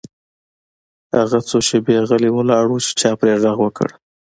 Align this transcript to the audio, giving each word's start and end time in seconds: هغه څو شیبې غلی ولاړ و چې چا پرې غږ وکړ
هغه 1.17 1.39
څو 1.49 1.57
شیبې 1.67 1.97
غلی 2.09 2.31
ولاړ 2.33 2.65
و 2.69 2.77
چې 2.85 2.91
چا 3.01 3.11
پرې 3.19 3.33
غږ 3.43 3.57
وکړ 3.61 3.89